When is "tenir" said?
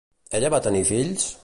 0.69-0.83